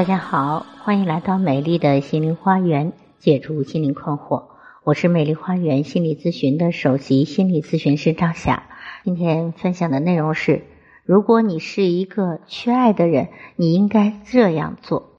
[0.00, 4.44] 大家好，欢迎来到美丽的心灵花园，解除心灵困惑。
[4.82, 8.62] 我是美丽花园心理咨询的首席心理咨询师张霞。
[9.04, 10.62] 今天分享的内容是：
[11.04, 15.18] 如果你是一个缺爱的人，你应该这样做。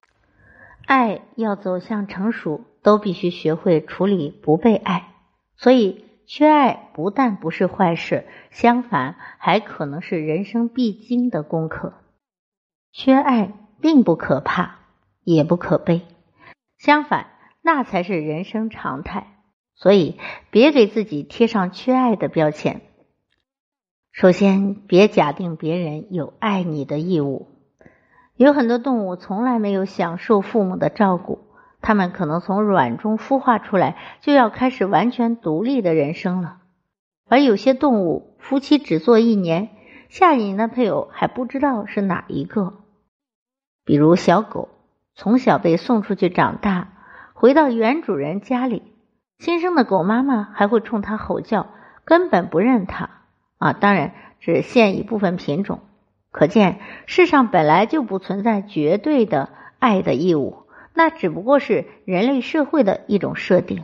[0.88, 5.10] 爱要走向成熟，都必须学会处理不被爱。
[5.58, 11.94] 所以，缺爱不但不是坏事，相反还可能是人生必经的功课。
[12.92, 13.54] 缺爱。
[13.82, 14.80] 并不可怕，
[15.24, 16.04] 也不可悲，
[16.78, 17.28] 相反，
[17.62, 19.28] 那才是人生常态。
[19.76, 20.18] 所以，
[20.52, 22.82] 别给自己贴上缺爱的标签。
[24.12, 27.48] 首先，别假定别人有爱你的义务。
[28.36, 31.40] 有很多动物从来没有享受父母的照顾，
[31.82, 36.58] 它们可能从卵中孵化出来就要开始完全独立的人生了。
[37.28, 39.70] 而有些动物，夫妻只做一年，
[40.10, 42.81] 下一年的配偶还不知道是哪一个。
[43.92, 44.70] 比如小狗
[45.16, 46.94] 从小被送出去长大，
[47.34, 48.84] 回到原主人家里，
[49.38, 51.68] 新生的狗妈妈还会冲它吼叫，
[52.06, 53.10] 根本不认它
[53.58, 53.74] 啊！
[53.74, 55.82] 当然只限一部分品种。
[56.32, 63.84] 可见世上本来就不存在绝对的爱的义务，那只不过是人类社会的一种设定。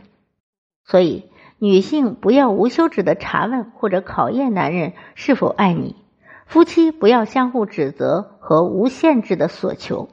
[0.86, 5.96] 所以，女性不要无休止的查问或者考验男人是否爱你。
[6.48, 10.08] 夫妻不要相互指责和无限制的索求，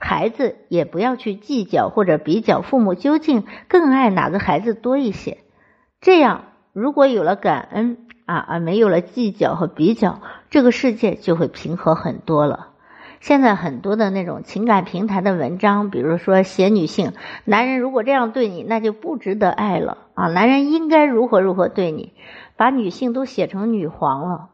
[0.00, 5.38] 孩子也不要去计较或者比较父母究竟更爱哪个孩子多一些。
[6.00, 12.70] 这样，如果有了感恩啊，而没有了计较和比较，这个世界就会平和很多了。
[13.20, 17.12] 现在很多的那种情感平台的文章，比如说写女性，
[17.44, 20.26] 男人如果这样对你，那就不值得爱了啊！
[20.26, 22.14] 男人应该如何如何对你，
[22.56, 24.48] 把女性都写成女皇了。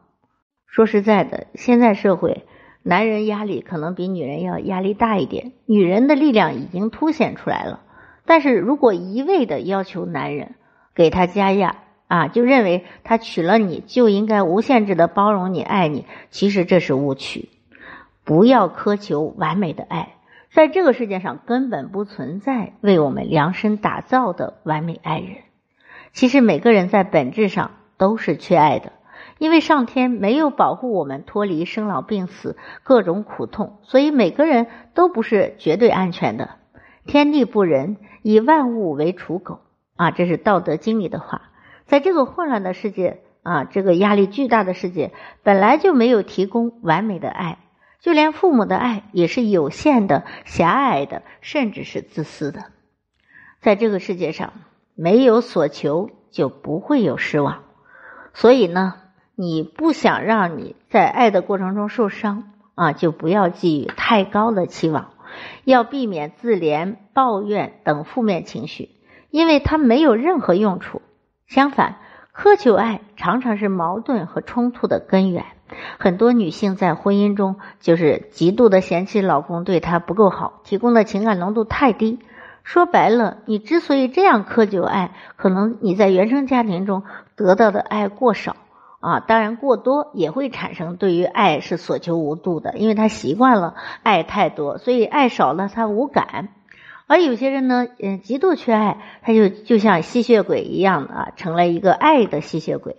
[0.75, 2.43] 说实在的，现在社会，
[2.83, 7.79] 男人压力可能比女人要压力大一点，女人的力量已经凸显出来了。
[8.25, 10.55] 但是如果一味的要求男人
[10.93, 17.47] 给他加压啊，就认为他娶了你就应该无限制的包容你、爱你，其实这是误区。
[18.25, 20.15] 不要苛求完美的爱，
[20.51, 25.37] 在这个世界上根本不存在为我们量身打造的完美爱人。
[26.11, 28.91] 其实每个人在本质上都是缺爱的。
[29.37, 36.51] 因为上天没有保护我们脱离生老病死各种苦痛，所以每个人都不是绝对安全的。
[37.05, 39.59] 天地不仁，以万物为刍狗
[39.97, 41.41] 啊，这是《道德经》里的话。
[41.85, 45.11] 在这个混乱的世界啊，这个压力巨大的世界，
[45.43, 47.59] 本来就没有提供完美的爱，
[47.99, 52.63] 就连父母的爱也是有限的、狭隘的，甚至是自私的。
[53.59, 54.53] 在这个世界上，
[54.95, 57.63] 没有所求，就不会有失望。
[58.33, 59.01] 所以呢。
[59.35, 65.09] 你不想让你在爱的过程中受伤啊，就不要寄予太高的期望，
[65.63, 68.89] 要避免自怜、抱怨等负面情绪，
[69.29, 71.01] 因为它没有任何用处。
[71.47, 71.97] 相反，
[72.33, 75.45] 苛求爱常常是矛盾和冲突的根源。
[75.97, 82.19] 很多女性在婚姻中就是极度的嫌弃老公对她不够好，提供的情感浓度太低。
[82.63, 87.03] 说白了，你之所以这样苛求爱，可能你在原生家庭中
[87.35, 88.55] 得到的爱过少。
[89.05, 96.49] 啊，当然过多也会产生对于爱是所求无度的，因为他习惯了爱太多，所以爱少了他无感。
[97.05, 102.95] 而有些人呢，嗯，极度缺爱，他就就像吸血鬼一样啊，成了一个爱的吸血鬼。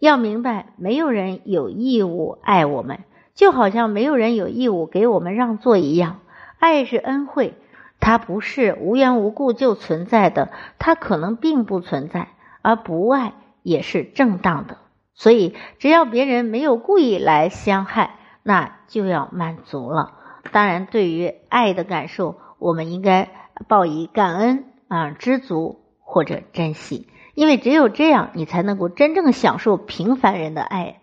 [0.00, 2.98] 要明白，没有人有义务爱我们，
[3.36, 6.18] 就好像没有人有义务给我们让座一样。
[6.58, 7.54] 爱是恩惠，
[8.00, 10.50] 它不是无缘无故就存在的，
[10.80, 12.26] 它可能并不存在，
[12.60, 14.78] 而不爱也是正当的。
[15.14, 20.14] 所以，只要别人没有故意来相害，那就要满足了。
[20.50, 23.30] 当然，对于爱的感受，我们应该
[23.68, 31.00] 报以感恩啊、知足或者珍惜，因为只有这样，你才能够真正享受平凡人的爱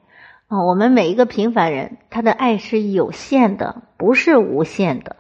[0.48, 0.64] 啊。
[0.66, 5.16] 我们每一个平凡人，他的爱是有限的，不是无限的。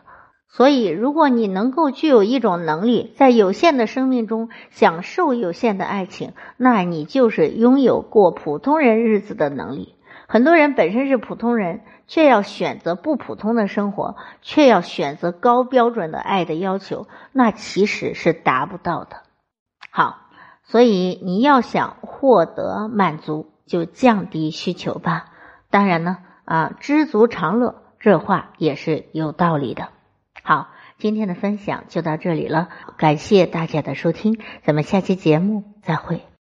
[0.51, 9.95] 所以，如果你能够具有一种能力，在有限的生命中享受有限的爱情，那你就是拥有过普通人日子的能力。
[10.27, 19.17] 很多人本身是普通人，却要选择不普通的生活，却要选择高标准的爱的要求，那其实是达不到的。
[19.91, 20.17] 好，
[20.63, 25.25] 所以你要想获得满足，就降低需求吧。
[25.69, 29.89] 当然呢，啊，知足常乐，这话也是有道理的。
[30.49, 36.23] 好，今天的分享就到这里了，感谢大家的收听，咱们下期节目再会。